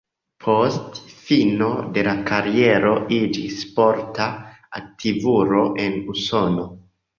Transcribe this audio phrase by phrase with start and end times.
[0.43, 0.95] Post
[1.25, 1.67] fino
[1.97, 4.27] de la kariero iĝis sporta
[4.83, 6.69] aktivulo en Usono.